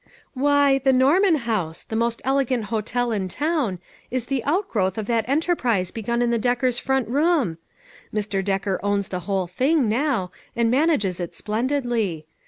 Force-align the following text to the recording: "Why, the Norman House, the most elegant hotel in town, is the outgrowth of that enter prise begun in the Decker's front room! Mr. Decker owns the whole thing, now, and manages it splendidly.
"Why, 0.33 0.79
the 0.79 0.93
Norman 0.93 1.35
House, 1.35 1.83
the 1.83 1.95
most 1.95 2.23
elegant 2.25 2.65
hotel 2.73 3.11
in 3.11 3.27
town, 3.27 3.77
is 4.09 4.25
the 4.25 4.43
outgrowth 4.45 4.97
of 4.97 5.05
that 5.05 5.25
enter 5.29 5.55
prise 5.55 5.91
begun 5.91 6.23
in 6.23 6.31
the 6.31 6.39
Decker's 6.39 6.79
front 6.79 7.07
room! 7.07 7.59
Mr. 8.11 8.43
Decker 8.43 8.79
owns 8.81 9.09
the 9.09 9.19
whole 9.29 9.45
thing, 9.45 9.87
now, 9.87 10.31
and 10.55 10.71
manages 10.71 11.19
it 11.19 11.35
splendidly. 11.35 12.25